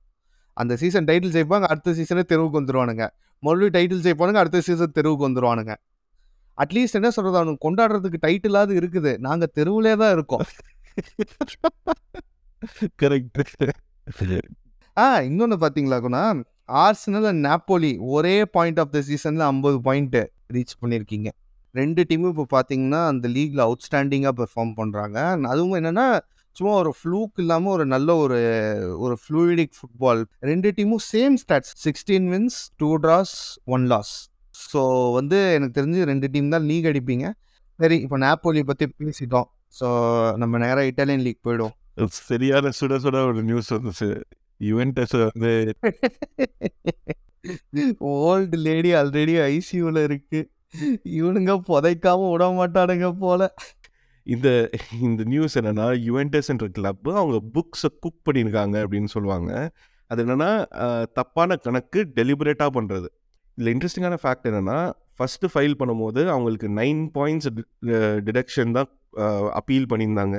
[0.60, 3.06] அந்த சீசன் டைட்டில் ஜெயிப்பாங்க அடுத்த சீசனே தெருவுக்கு வந்துருவானுங்க.
[3.44, 5.74] மறுபடியும் டைட்டில் ஜெயிப்பானுங்க அடுத்த சீசன் தெருவுக்கு வந்துருவானுங்க.
[6.58, 9.12] அட்லீஸ்ட் என்ன சொல்றது அவனுக்கு கொண்டாடுறதுக்கு டைட்டிலாவது இருக்குது.
[9.28, 10.46] நாங்க தெருவுலே தான் இருக்கோம்.
[13.02, 13.42] கரெக்ட்
[14.98, 16.22] ஆ இன்னொன்று பார்த்தீங்களா குணா?
[16.86, 20.22] ஆர்சனல் அண்ட் நாப்போலி ஒரே பாயிண்ட் ஆஃப் த சீசனில் ஐம்பது பாயிண்ட்டு
[20.56, 21.30] ரீச் பண்ணியிருக்கீங்க
[21.76, 25.18] ரெண்டு டீமும் இப்போ பார்த்தீங்கன்னா அந்த லீக்ல அவுட்ஸ்டாண்டிங்காக பெர்ஃபார்ம் பண்ணுறாங்க
[25.54, 26.06] அதுவும் என்னென்னா
[26.58, 28.40] சும்மா ஒரு ஃப்ளூக் இல்லாமல் ஒரு நல்ல ஒரு
[29.06, 33.38] ஒரு ஃப்ளூயிடிக் ஃபுட்பால் ரெண்டு டீமும் same stats sixteen wins two draws
[33.76, 34.14] one loss
[34.72, 34.82] so
[35.18, 37.28] வந்து எனக்கு தெரிஞ்சு ரெண்டு டீம் தான் லீக் அடிப்பீங்க.
[37.80, 39.48] சரி இப்போ நாப்போலி பற்றி பேசிட்டோம்.
[39.80, 39.88] ஸோ
[40.42, 41.76] நம்ம நேராக இட்டாலியன் லீக் போயிடுவோம்.
[42.30, 44.10] சரியான சுட சுட ஒரு நியூஸ் வந்துச்சு.
[44.70, 45.52] யுவென்டஸ் வந்து
[48.14, 50.40] ஓல்டு லேடி ஆல்ரெடி ஐசியூவில் இருக்கு.
[51.20, 53.42] இவனுங்க புதைக்காம விட மாட்டானுங்க போல.
[54.34, 54.48] இந்த
[55.08, 59.52] இந்த நியூஸ் என்னென்னா யுவென்டஸ்ன்ற கிளப்பு அவங்க புக்ஸை குக் பண்ணியிருக்காங்க அப்படின்னு சொல்லுவாங்க.
[60.12, 60.52] அது என்னென்னா
[61.18, 63.10] தப்பான கணக்கு டெலிபரேட்டாக பண்ணுறது
[63.58, 64.78] இதில் இன்ட்ரெஸ்டிங்கான ஃபேக்ட் என்னென்னா
[65.18, 67.50] ஃபஸ்ட்டு ஃபைல் பண்ணும்போது அவங்களுக்கு நைன் பாயிண்ட்ஸ்
[68.28, 68.90] டிடக்ஷன் தான்
[69.60, 70.38] அப்பீல் பண்ணியிருந்தாங்க.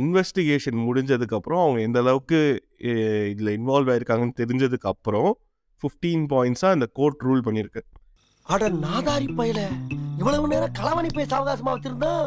[0.00, 2.40] இன்வெஸ்டிகேஷன் முடிஞ்சதுக்கப்புறம் அவங்க எந்த அளவுக்கு
[3.32, 5.30] இதில் இன்வால்வ் ஆயிருக்காங்கன்னு தெரிஞ்சதுக்கு அப்புறம்
[5.82, 7.82] ஃபிஃப்டீன் பாயிண்ட்ஸாக அந்த கோர்ட் ரூல் பண்ணியிருக்கு.
[8.54, 9.60] அட நாதாரி பயில.
[10.20, 12.24] இவ்வளவு நேரம் களவணி பேச அவகாசமா வச்சிருந்தான்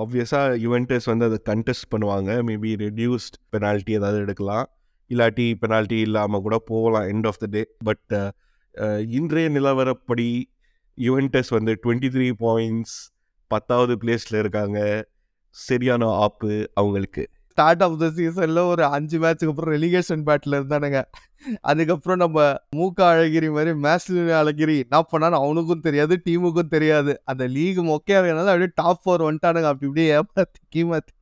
[0.00, 2.30] ஆப்வியஸாக யுவென்டஸ் வந்து அதை கண்டெஸ்ட் பண்ணுவாங்க.
[2.48, 4.66] மேபி ரெடியூஸ்ட் பெனால்ட்டி ஏதாவது எடுக்கலாம்.
[5.10, 8.14] இல்லாட்டி பெனால்ட்டி இல்லாமல் கூட போகலாம் end of the day but
[9.18, 10.28] இன்றைய நிலவரப்படி
[10.98, 12.96] யுவென்டஸ் வந்து டுவெண்ட்டி த்ரீ பாயிண்ட்ஸ்
[13.50, 14.78] பத்தாவது பிளேஸில் இருக்காங்க.
[15.56, 17.24] சரியான ஆப்பு அவங்களுக்கு.
[17.56, 21.00] ஸ்டார்ட் ஆஃப் த சீசன்ல ஒரு அஞ்சு மேட்ச்சுக்கு அப்புறம் ரெலிகேஷன் பேட்டில் இருந்தானுங்க.
[21.70, 22.44] அதுக்கப்புறம் நம்ம
[22.76, 27.12] மூக்க அழகிரி மாதிரி மேஸ்லின் அழகிரி என்ன பண்ணான்னு அவனுக்கும் தெரியாது டீமுக்கும் தெரியாது.
[27.30, 29.70] அந்த லீக் மொக்கையா இருக்கனால அப்படியே டாப் ஃபோர் வந்துட்டானுங்க.
[29.72, 31.12] அப்படி இப்படியே ஏமாத்தி கீமாத்தி.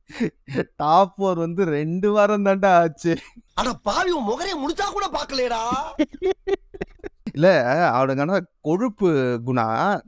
[0.83, 3.13] டாப் ஃபோர் வந்து ரெண்டு வாரம் தாண்டா ஆச்சு.
[3.59, 5.61] அட பாவி உன் முகரைய முடிச்சா கூட பாக்கலடா
[7.35, 7.47] இல்ல
[7.95, 8.37] அவனுங்க ஆனா
[8.67, 9.07] கொழுப்பு
[9.47, 9.65] குணா.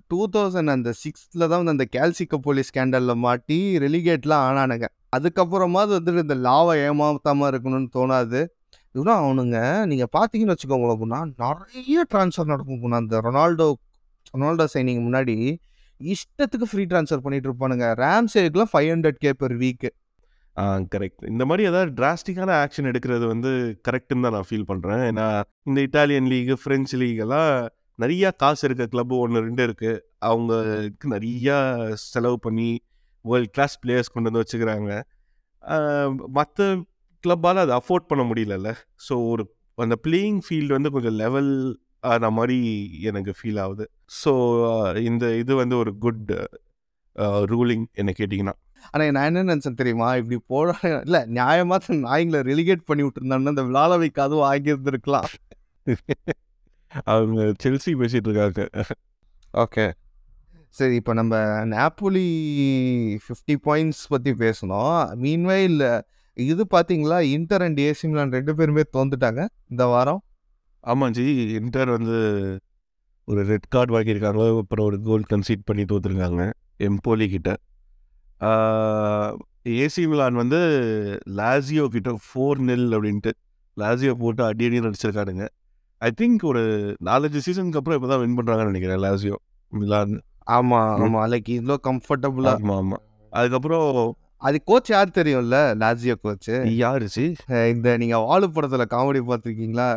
[0.10, 4.88] டூ தௌசண்ட் அந்த சிக்ஸ்த்ல தான் வந்து அந்த கேல்சிக்க போலீஸ் ஸ்கேண்டல்ல மாட்டி ரெலிகேட்லாம் ஆனானுங்க.
[5.14, 8.40] அதுக்கப்புறமா அது வந்துட்டு இந்த லாவை ஏமாத்தாமல் இருக்கணும்னு தோணாது.
[8.96, 9.58] குணா அவனுங்க
[9.92, 13.68] நீங்கள் பார்த்தீங்கன்னு வச்சுக்கோங்களேன் குணா நிறைய ட்ரான்ஸ்ஃபர் நடக்கும் போனால் அந்த ரொனால்டோ
[14.34, 15.36] ரொனால்டோ சைனிங் முன்னாடி
[16.02, 17.86] இஷ்டத்துக்கு ஃப்ரீ ட்ரான்ஸ்ஃபர் பண்ணிட்டு இருப்பானுங்க.
[18.04, 19.90] ரேம்சேக்கெலாம் five hundred K per week
[20.56, 23.50] ஆ கரெக்ட் இந்த மாதிரி ஏதாவது டிராஸ்டிக்கான ஆக்ஷன் எடுக்கிறது வந்து
[23.88, 25.26] கரெக்டுன்னு தான் நான் ஃபீல் பண்ணுறேன் ஏன்னா
[25.70, 27.52] இந்த இட்டாலியன் லீகு ஃப்ரெஞ்சு லீக் எல்லாம்
[28.00, 31.58] நிறையா காசு இருக்க கிளப்பு ஒன்று ரெண்டு இருக்குது அவங்களுக்கு நிறையா
[32.06, 32.70] செலவு பண்ணி
[33.32, 34.92] வேர்ல்ட் கிளாஸ் பிளேயர்ஸ் கொண்டு வந்து வச்சுக்கிறாங்க.
[36.38, 36.68] மற்ற
[37.24, 38.72] கிளப்பால் அதை அஃபோர்ட் பண்ண முடியலல்ல.
[39.08, 39.44] ஸோ ஒரு
[39.86, 41.52] அந்த பிளேயிங் ஃபீல்டு வந்து கொஞ்சம் லெவல்
[42.12, 42.58] ஆன மாதிரி
[43.10, 43.86] எனக்கு ஃபீல் ஆகுது.
[44.22, 44.32] ஸோ
[45.10, 46.32] இந்த இது வந்து ஒரு குட்
[47.52, 48.56] ரூலிங் என்ன கேட்டிங்கன்னா.
[48.92, 50.10] ஆனா நான் என்ன நினைச்சேன் தெரியுமா?
[50.20, 55.30] இப்படி போட இல்ல நியாயமா தான் நாய்ங்களை ரெலிகேட் பண்ணி விட்டுருந்தாங்கன்னா அந்த விளாட வைக்காதும் ஆகியிருந்திருக்கலாம்.
[57.14, 58.62] அவங்க செல்சி பேசிட்டு இருக்காங்க.
[59.54, 59.86] ஓகே
[60.78, 61.36] சரி இப்போ நம்ம
[61.74, 62.26] நாப்போலி
[63.24, 64.98] ஃபிஃப்டி பாயிண்ட்ஸ் பற்றி பேசணும்.
[65.24, 65.80] மீன்வைல்
[66.38, 69.42] இது பார்த்தீங்களா இன்டர் அண்ட் ஏசிமிலான் ரெண்டு பேருமே தோந்துட்டாங்க
[69.72, 70.22] இந்த வாரம்.
[70.84, 71.26] ஆமாம் ஜி.
[71.60, 72.18] இன்டர் வந்து
[73.28, 74.44] ஒரு ரெட் கார்டு வாங்கியிருக்காங்க.
[74.64, 76.44] அப்புறம் ஒரு கோல் கன்சீட் பண்ணி தோத்துருக்காங்க
[76.90, 77.50] எம்போலி கிட்ட.
[79.84, 80.60] ஏசி மிலான் வந்து
[81.40, 83.32] லாசியோ கிட்ட ஃபோர் நெல் அப்படின்ட்டு
[83.78, 85.46] லாசியோ போட்டு அடி அடி நடிச்சிருக்காருங்க
[86.02, 86.62] ஐ திங்க் ஒரு
[87.08, 89.38] நாலஞ்சு சீசனுக்கு அப்புறம் இப்போ தான் வின் பண்ணுறாங்கன்னு நினைக்கிறேன் லாசியோ
[89.72, 90.14] மிலான்
[90.48, 91.04] ஆமாம் ம்.
[91.06, 93.88] ஆமாம் லைக் இவ்வளோ கம்ஃபர்டபுளாக ஆமாம் ஆமாம் அதுக்கப்புறம்
[94.42, 95.58] அது கோச் யார் தெரியும்ல?
[95.82, 96.50] லாஜியோ கோச்
[96.80, 97.24] யாரு சி?
[97.72, 99.88] இந்த நீங்கள் வாழு படத்தில் காமெடி பார்த்துருக்கீங்களா?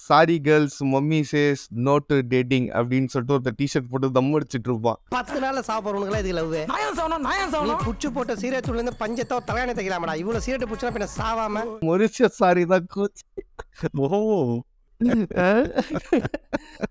[0.00, 4.98] Sorry girls mummy says not dating அப்படின்னு சொல்லிட்டு ஒருத்தர் டிஷர்ட் போட்டு தம் அடிச்சிட்டு இருப்பான்.
[5.16, 9.38] பத்து நாள்ல சாப்பிடுறவனுங்களா இதுல லவ் நயம் சவனம் நயம் நீ சவனம் புடிச்சு போட்ட சீரத்துள்ள இருந்து பஞ்சத்தோ
[9.48, 11.64] தலையாணி தைக்கலாமடா இவ்வளவு சீரட்டு புடிச்சா பின்ன சாவாம?
[11.88, 13.22] மொரிஷியஸ் சாரி தான் கோச்
[14.00, 14.08] ஓ.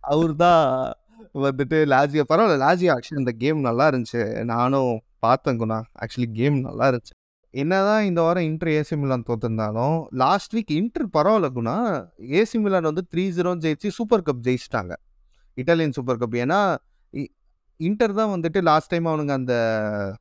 [0.10, 0.64] அவர் தான்
[1.34, 2.94] வந்துட்டு லாஜியா பரவாயில்ல லாஜியா.
[2.94, 4.44] ஆக்சுவலி இந்த கேம் நல்லா இருந்துச்சு.
[4.44, 5.82] நானும் பார்த்தேன் குணா.
[6.00, 7.18] ஆக்சுவலி கேம் நல்லா இருந்துச்சு.
[7.52, 12.08] என்னதான் இந்த வாரம் இன்டர் ஏசி மிலான் தோத்துருந்தாலும் லாஸ்ட் வீக் இன்டர் பரவாயில்ல குணா.
[12.18, 14.96] ஏசி மிலான் வந்து த்ரீ ஜீரோ ஜெயிச்சு சூப்பர் கப் ஜெயிச்சிட்டாங்க.
[15.56, 16.32] Italian super cup.
[16.32, 16.78] ஏன்னா
[17.14, 17.28] இ-
[17.78, 20.16] இன்டர் தான் வந்துட்டு லாஸ்ட் டைம் அவனுங்க அந்த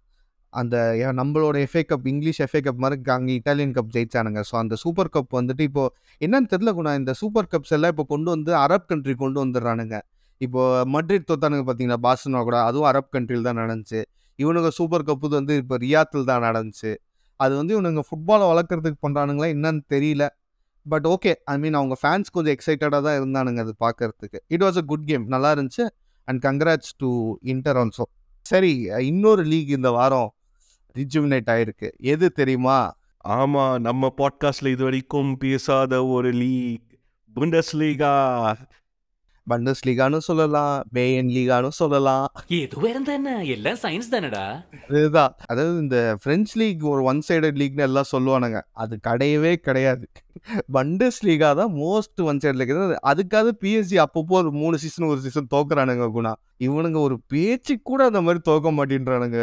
[0.50, 4.42] அந்த ஏ- நம்மளோட FA cup English FA cup மாதிரி அங்கே இட்டாலியன் கப் ஜெயிச்சானுங்க.
[4.52, 6.96] ஸோ அந்த சூப்பர் கப் வந்துட்டு இப்போ என்னன்னு தெரில குணா.
[6.96, 10.00] இந்த சூப்பர் கப்ஸ் எல்லாம் இப்போ கொண்டு வந்து அரப் கண்ட்ரி கொண்டு வந்துடுறானுங்க.
[10.40, 14.00] இப்போது மட்ரிட் தோத்தானுங்க பார்த்தீங்கன்னா பாஸ்டனா கூட அதுவும் அரப் கண்ட்ரியில் தான் நடந்துச்சு.
[14.38, 16.90] இவனுங்க சூப்பர் கப்பு வந்து இப்போ ரியாத்தில் தான் நடந்துச்சு.
[17.36, 20.24] அது வந்து இவனுங்க ஃபுட்பாலை வளர்க்குறதுக்கு பண்ணுறானுங்களா என்னன்னு தெரியல.
[20.86, 24.38] பட் ஓகே ஐ மீன் அவங்க ஃபேன்ஸ் கொஞ்சம் எக்ஸைட்டடாக தான் இருந்தானுங்க அது பார்க்கறதுக்கு.
[24.48, 25.84] It was a good game நல்லா இருந்துச்சு.
[26.28, 27.10] And congrats to
[27.42, 28.04] Inter also
[28.46, 28.72] சரி
[29.10, 30.28] இன்னொரு லீக் இந்த வாரம்
[30.96, 31.88] ரிஜுமினேட் ஆயிருக்கு.
[32.12, 32.78] எது தெரியுமா?
[33.24, 36.84] ஆமாம் நம்ம பாட்காஸ்டில் இது வரைக்கும் பேசாத ஒரு லீக்
[37.36, 38.12] புண்டஸ் லீகா
[39.50, 42.26] பண்டஸ் லீகான்னு சொல்லலாம் பேயன் லீகான்னு சொல்லலாம்.
[42.60, 43.32] எதுவும் இருந்தா என்ன?
[43.54, 44.44] எல்லாம் சயின்ஸ் தானடா.
[44.90, 48.60] அதுதான் அதாவது இந்த பிரெஞ்ச் லீக் ஒரு ஒன் சைடட் லீக்னு எல்லாம் சொல்லுவானுங்க.
[48.84, 50.06] அது கிடையவே கிடையாது.
[50.76, 52.74] பண்டஸ் லீகா தான் மோஸ்ட் ஒன் சைடு லீக்
[53.12, 56.32] அதுக்காக பிஎஸ்சி அப்பப்போ ஒரு மூணு சீசன் ஒரு சீசன் தோக்குறானுங்க குணா.
[56.66, 59.40] இவனுங்க ஒரு பேச்சு கூட அந்த மாதிரி தோக்க மாட்டேன்றானுங்க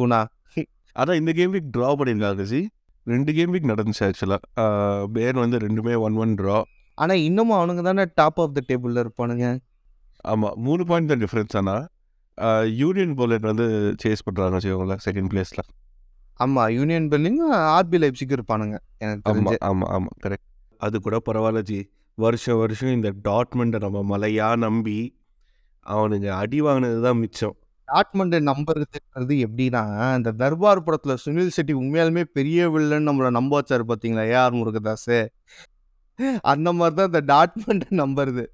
[0.00, 0.22] குணா.
[1.00, 2.60] அதான் இந்த கேம் வீக் ட்ரா பண்ணியிருக்காங்க ஜி.
[3.06, 6.56] ரெண்டு கேம் வீக் நடந்துச்சு ஆக்சுவலாக பேர் வந்து ரெண்டுமே ஒன் ஒன் ட்ரா
[6.98, 9.46] ஆனா இன்னமும் அவனுங்க தானே டாப் ஆஃப் த டேபிள்ல இருப்பானுங்க.
[10.24, 11.84] ஆமாம் மூணு பாயிண்ட் தான் டிஃப்ரென்ஸ் ஆனால்
[12.80, 13.66] யூனியன் போலட் வந்து
[14.02, 15.64] சேஸ் பண்ணுறாங்க வச்சுக்கோங்களேன் செகண்ட் பிளேஸில்
[16.40, 17.38] ஆமா யூனியன் பெல்லிங்
[17.76, 19.56] ஆர்பி லைப்ஸிக்கு இருப்பானுங்க எனக்கு தெரிஞ்சு.
[19.60, 20.48] ஆமாம் ஆமாம் ஆமாம் கரெக்ட்
[20.80, 21.78] அது கூட பரவாயில்ல ஜி.
[22.18, 24.98] வருஷம் வருஷம் இந்த டாட்மெண்ட்டை நம்ம மலையா நம்பி
[25.86, 27.54] அவனுங்க அடி வாங்கினது தான் மிச்சம்.
[27.88, 29.82] டாட்மண்ட் நம்புறதுன்றது எப்படின்னா
[30.18, 35.10] இந்த தர்பார் படத்துல சுனில் செட்டி உண்மையாலுமே பெரிய வில்லன் நம்மள நம்ப வச்சாரு பாத்தீங்களா ஏஆர் முருகதாஸ்
[36.52, 38.44] அந்த மாதிரி தான் இந்த டாட்மண்ட் நம்புறது.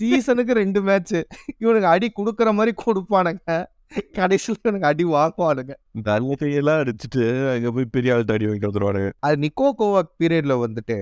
[0.00, 1.16] சீசனுக்கு ரெண்டு மேட்ச்
[1.62, 3.56] இவனுக்கு அடி கொடுக்குற மாதிரி கொடுப்பானுங்க.
[4.16, 5.74] கடைசியில் இவனுக்கு அடி வாங்குவானுங்க.
[6.40, 7.22] கையெல்லாம் அடிச்சுட்டு
[7.52, 10.96] அங்கே போய் பெரிய ஆள் அடி வாங்கி வந்துடுவானுங்க அது நிக்கோ கோவாக் பீரியட்ல வந்துட்டு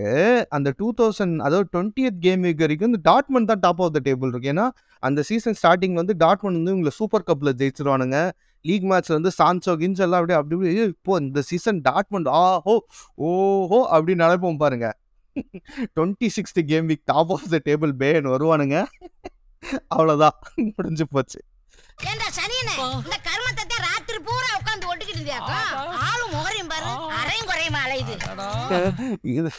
[0.57, 4.31] அந்த டூ தௌசண்ட் அதாவது டுவெண்ட்டியத் கேம் வீக் வரைக்கும் இந்த டாட்மண்ட் தான் டாப் ஆஃப் த டேபிள்
[4.33, 4.53] இருக்கு.
[4.55, 4.66] ஏன்னா
[5.03, 8.20] அந்த சீசன் ஸ்டார்டிங் வந்து டாட்மண்ட் வந்து இவங்களை சூப்பர் கப்ல ஜெயிச்சிருவானுங்க.
[8.64, 12.77] லீக் மேட்ச்ல வந்து சான்சோ கின்ஸ் எல்லாம் அப்படியே அப்படி இப்போ இந்த சீசன் டாட்மண்ட் ஆ ஹோ
[13.29, 14.88] ஓஹோ அப்படின்னு நினைப்போம் பாருங்க.
[15.96, 18.79] Twenty sixth game week top of the table fan வருவானுங்க.
[19.94, 20.37] அவ்வளோதான்
[20.77, 21.38] முடிஞ்சு போச்சு.
[22.11, 25.57] ஏண்டா சனியனே இந்த கருமத்தை ராத்திரி பூரா உட்காந்து ஒட்டிக்கிட்டு இருந்தியாக்கா
[26.09, 26.90] ஆளும் முகரையும் பாரு.
[27.20, 28.12] அரையும் குறையுமா அலையுது
[29.38, 29.51] இது?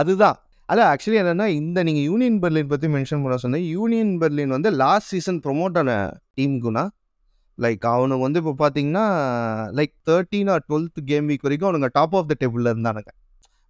[0.00, 0.38] அதுதான்.
[0.70, 5.12] அல்ல ஆக்சுவலி என்னன்னா இந்த நீங்கள் யூனியன் பெர்லின் பற்றி மென்ஷன் பண்ண சொன்னேன் யூனியன் பெர்லின் வந்து லாஸ்ட்
[5.12, 5.92] சீசன் ப்ரொமோட் ஆன
[6.38, 6.84] டீமுக்குனா
[7.64, 9.04] லைக் அவனுக்கு வந்து இப்போ பார்த்தீங்கன்னா
[9.78, 13.10] like thirteen or twelfth game week வரைக்கும் அவனுங்க டாப் ஆஃப் த டேபிளில் இருந்தானுங்க.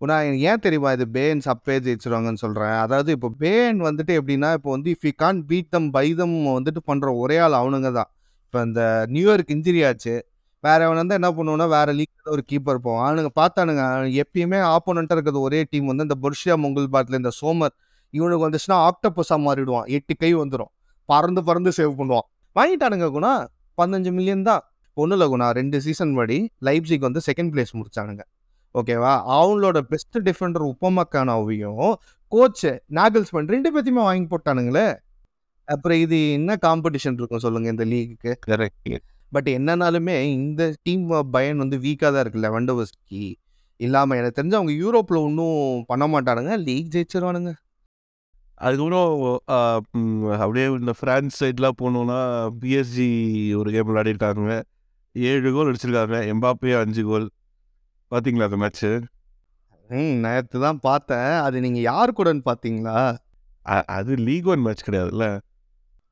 [0.07, 4.91] நான் ஏன் தெரியுமா இது பேன் சப்பே ஜெயிச்சிருவாங்கன்னு சொல்கிறேன் அதாவது இப்போ பேன் வந்துட்டு எப்படின்னா இப்போ வந்து
[4.95, 8.11] if you can beat them by them வந்துட்டு பண்ணுற ஒரே ஆள் அவனுங்க தான்.
[8.45, 8.83] இப்போ இந்த
[9.15, 10.15] நியூயார்க் இன்ஜுரி ஆச்சு.
[10.65, 13.05] வேற அவன் வந்து என்ன பண்ணுவோம்னா வேற லீக் ஒரு கீப்பர் போவான்.
[13.09, 13.83] அவனுங்க பார்த்தானுங்க
[14.23, 17.75] எப்பயுமே ஆப்போனண்ட்டாக இருக்கிறது ஒரே டீம் வந்து இந்த பொர்ஷியா மொங்கல் பாட்டில் இந்த சோமர்
[18.15, 19.87] இவனுக்கு வந்துச்சுன்னா ஆக்டோபஸாக மாறிடுவான்.
[19.99, 20.73] எட்டு கை வந்துடும்
[21.09, 22.27] பறந்து பறந்து சேவ் பண்ணுவான்.
[22.57, 23.33] வாங்கிட்டானுங்க குணா.
[23.79, 24.63] பதினஞ்சு மில்லியன் தான்.
[24.97, 25.47] ஒன்றும் இல்லை குணா.
[25.61, 28.23] ரெண்டு சீசன் படி லைப்ஸிக் வந்து செகண்ட் பிளேஸ் முடிச்சானுங்க.
[28.79, 29.13] ஓகேவா?
[29.39, 31.93] அவங்களோட பெஸ்ட் டிஃபெண்டர் உப்பமக்கானாவையும்
[32.33, 34.87] கோச்சு நாகல்ஸ்மன் ரெண்டு பேத்தையுமே வாங்கி போட்டானுங்களே?
[35.69, 38.97] அப்புறம் இது என்ன காம்படிஷன் இருக்கும் சொல்லுங்க இந்த லீக்குக்கு கரெக்ட்
[39.33, 43.25] பட் என்னன்னாலுமே இந்த டீம் பயன் வந்து வீக்காக தான் இருக்குல்ல வண்டோவஸ்கி
[43.81, 45.59] இல்லாமல் எனக்கு தெரிஞ்சு அவங்க யூரோப்பில் ஒன்றும்
[45.91, 46.53] பண்ண மாட்டானுங்க.
[46.67, 47.51] லீக் ஜெயிச்சிருவானுங்க.
[48.61, 49.11] அதுக்கப்புறம்
[50.43, 52.21] அப்படியே இந்த ஃப்ரான்ஸ் சைட்லாம் போனோம்னா
[52.61, 53.11] பிஎஸ்ஜி
[53.59, 54.57] ஒரு கேம் விளையாடிருக்காங்க.
[55.15, 56.17] ஏழு கோல் அடிச்சிருக்காங்க.
[56.33, 57.29] எம்பாப்பே அஞ்சு கோல்
[58.13, 58.91] பார்த்தீங்களா அந்த மேட்ச்சு
[59.91, 61.31] ம் நேற்று தான் பார்த்தேன்.
[61.45, 62.97] அது நீங்கள் யார் கூடன்னு பார்த்தீங்களா
[63.97, 65.27] அது லீக் ஒன் மேட்ச் கிடையாதுல்ல?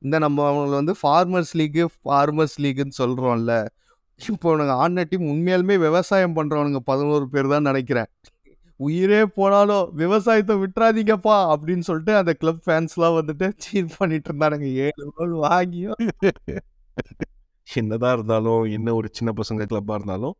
[0.01, 3.53] இந்த நம்ம அவங்கள வந்து ஃபார்மர்ஸ் லீக்கு ஃபார்மர்ஸ் லீக்குன்னு சொல்கிறோம்ல
[4.19, 8.09] இப்போ நாங்கள் ஆடின டீம் உண்மையாலுமே விவசாயம் பண்ணுறவனுங்க பதினோரு பேர் தான் நினைக்கிறேன்.
[8.79, 14.67] உயிரே போனாலும் விவசாயத்தை விட்டுறாதீங்கப்பா அப்படின்னு சொல்லிட்டு அந்த கிளப் ஃபேன்ஸ்லாம் வந்துட்டு சீர் பண்ணிட்டு இருந்தானுங்க.
[14.87, 15.99] ஏழு கோல் வாங்கியும்.
[17.67, 20.35] என்னதான் இருந்தாலும் என்ன ஒரு சின்ன பசங்க கிளப்பாக இருந்தாலும்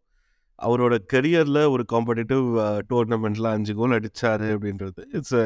[0.66, 2.46] அவரோட கரியரில் ஒரு காம்படிட்டிவ்
[2.90, 5.38] டோர்னமெண்ட்டில் அஞ்சு கோல் அடித்தார் அப்படின்றது இட்ஸ்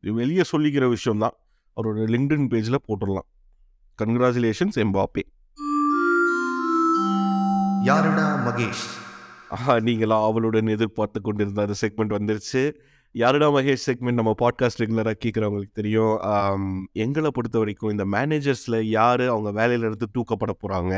[0.00, 1.36] வெளியே சொல்லிக்கிற விஷயம் தான்
[1.76, 3.28] அவரோட லிங்க்டின் பேஜில் போட்டுடலாம்.
[3.98, 5.24] கங்க்ராச்சுலேஷன்ஸ் எம்பாப்பே
[7.88, 8.84] யாருடா மகேஷ்?
[9.48, 12.62] ஆஹா நீங்களா அவளுடன் எதிர்பார்த்து கொண்டிருந்த அந்த செக்மெண்ட் வந்துருச்சு.
[13.14, 16.16] யாருடா மகேஷ் செக்மெண்ட் நம்ம பாட்காஸ்ட் ரெகுலராக கேட்குறவங்களுக்கு தெரியும்.
[17.04, 20.94] எங்களை பொறுத்த வரைக்கும் இந்த மேனேஜர்ஸில் யார் அவங்க வேலையில இருந்து தூக்கப்பட போகிறாங்க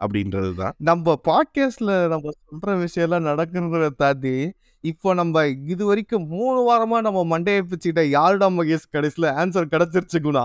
[0.00, 4.36] அப்படின்றது தான் நம்ம பாட்காஸ்ட்ல நம்ம சொல்ற விஷயம்லாம் நடக்கிறத தாண்டி
[4.84, 10.44] இப்போ நம்ம இது வரைக்கும் மூணு வாரமா நம்ம மண்டையை பிச்சுக்கிட்ட யாருடா மகேஷ் கடைசியில் ஆன்சர் கிடைச்சிருச்சு குணா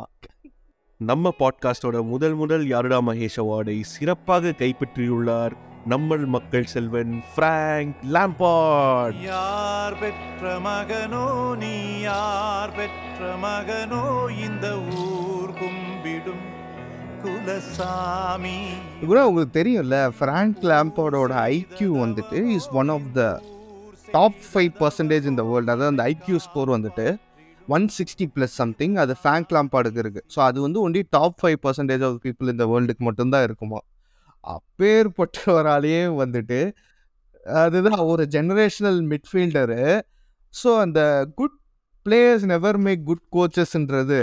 [1.00, 9.98] நம்ம பாட்காஸ்டோட முதல் முதல் யாருடா மகேஷ் அவார்டை சிறப்பாக கைப்பற்றியுள்ளார் நம்மள் மக்கள் செல்வன் ஃப்ராங்க் லாம்பார்ட் யார்
[10.00, 14.04] பெற்ற மகனோ நீ யார் பெற்ற மகனோ
[14.40, 14.68] இந்த
[15.00, 16.46] ஊர் கும்பிடும்
[17.24, 18.58] குலசாமி.
[19.02, 23.24] கூட உங்களுக்கு தெரியும்ல ஃப்ராங்க் லேம்போர்டோட ஐக்யூ வந்துட்டு is one of the
[24.12, 27.06] top five percentage இந்த வேர்ல்டு அதாவது அந்த ஐக்யூ ஸ்கோர் வந்துட்டு
[27.68, 32.04] ஒன் சிக்ஸ்டி ப்ளஸ் சம்திங் அது ஃபேங்க் லேம்பாடுக்கு இருக்குது ஸோ அது வந்து only top five percentage
[32.08, 33.80] of people இந்த வேர்ல்டுக்கு மட்டும்தான் இருக்குமா?
[34.44, 36.60] அப்பேற்பட்டவராலேயே வந்துட்டு
[37.64, 39.82] அதுதான் ஒரு ஜெனரேஷனல் மிட்ஃபீல்டரு
[40.54, 41.02] ஸோ அந்த
[41.36, 41.58] good
[42.06, 44.18] players never make good கோச்சஸ்ன்றது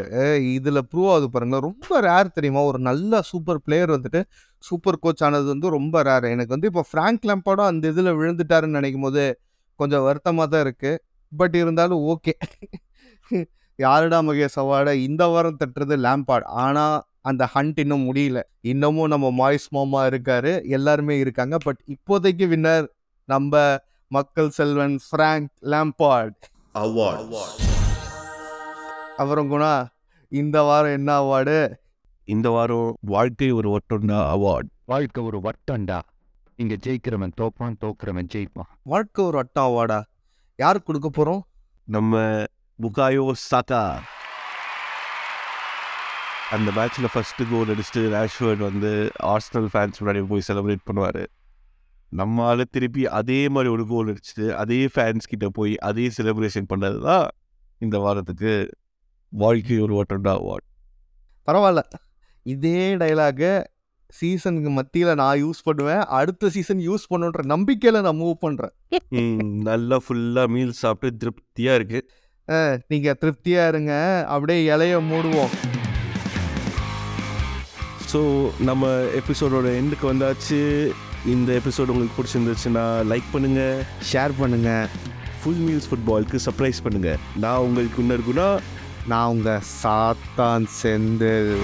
[0.54, 2.62] இதில் ப்ரூவ் ஆகுது பாருங்கள் ரொம்ப ரேர் தெரியுமா?
[2.70, 4.20] ஒரு நல்ல சூப்பர் பிளேயர் வந்துட்டு
[4.64, 9.06] சூப்பர் கோச் ஆனது வந்து ரொம்ப ரேர் எனக்கு வந்து இப்போ ஃப்ராங்க் லேம்பார்டும் அந்த இதில் விழுந்துட்டாருன்னு நினைக்கும்
[9.06, 9.24] போது
[9.80, 11.00] கொஞ்சம் வருத்தமாக தான் இருக்குது
[11.32, 12.34] பட் இருந்தாலும் ஓகே
[13.78, 16.96] யாருடா மகேஷ் அவார்டை இந்த வாரம் தட்டுறது லேம்பாட் ஆனால்
[17.30, 18.38] அந்த ஹண்ட் இன்னும் முடியல.
[18.72, 20.52] இன்னமும் நம்ம மாய்ஸ் மாமா இருக்காரு.
[20.76, 21.56] எல்லாருமே இருக்காங்க.
[21.66, 22.86] பட் இப்போதைக்கு வின்னர்
[23.28, 23.62] நம்ம
[24.10, 26.42] மக்கள் செல்வன் ஃப்ராங்க் லேம்பாட்
[26.84, 27.20] அவார்ட்
[29.20, 29.70] அப்புறம் குணா
[30.32, 31.56] இந்த வாரம் என்ன அவார்டு?
[32.24, 34.68] இந்த வாரம் வாழ்க்கை ஒரு ஒட்டொண்டா அவார்ட்.
[34.92, 35.98] வாழ்க்கை ஒரு வட்டம்டா
[36.62, 38.70] இங்க ஜெயிக்கிறவன் தோப்பான் தோக்குறவன் ஜெயிப்பான்.
[38.92, 39.98] வாழ்க்கை ஒரு வட்டம் அவார்டா?
[40.62, 41.42] யாருக்கு கொடுக்க போகிறோம்
[41.88, 42.22] நம்ம
[42.78, 43.82] புகாயோ சாக்கா
[46.56, 48.92] அந்த மேட்ச்சில் ஃபஸ்ட்டு கோல் அடிச்சுட்டு ரேஷ்வர்ட் வந்து
[49.32, 51.22] ஆர்ஸ்னல் ஃபேன்ஸ் முன்னாடி போய் செலிப்ரேட் பண்ணுவார்.
[52.12, 57.00] நம்ம ஆளு திருப்பி அதே மாதிரி ஒரு கோல் அடிச்சுட்டு அதே ஃபேன்ஸ் கிட்ட போய் அதே செலிப்ரேஷன் பண்ணது
[57.08, 57.26] தான்
[57.86, 58.52] இந்த வாரத்துக்கு
[59.32, 60.66] வாழ்க்கை ஒரு ஓட்டண்டா அவார்ட்
[61.48, 61.82] பரவாயில்ல.
[62.46, 63.52] இதே டைலாகை
[64.18, 66.02] சீசனுக்கு மத்தியில் நான் யூஸ் பண்ணுவேன்.
[66.18, 68.74] அடுத்த சீசன் யூஸ் பண்ணுன்ற நம்பிக்கையில் நான் மூவ் பண்ணுறேன்
[69.68, 72.06] நல்லா ஃபுல்லாக மீல் சாப்பிட்டு திருப்தியாக இருக்குது
[72.92, 73.92] நீங்கள் திருப்தியாக இருங்க.
[74.34, 75.52] அப்படியே இலைய மூடுவோம்.
[78.12, 78.20] ஸோ
[78.70, 80.60] நம்ம எபிசோடோட எண்டுக்கு வந்தாச்சு.
[81.34, 84.86] இந்த எபிசோடு உங்களுக்கு பிடிச்சிருந்துச்சுன்னா லைக் பண்ணுங்கள் ஷேர் பண்ணுங்கள்
[85.40, 88.46] ஃபுல் மீல்ஸ் ஃபுட்பாலுக்கு சர்ப்ரைஸ் பண்ணுங்கள் நான் உங்களுக்கு இன்னொரு குணா
[89.08, 91.54] நான் உங்கள் சாத்தான் செந்தில்.